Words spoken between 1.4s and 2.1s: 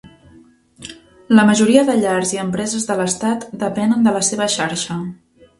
majoria de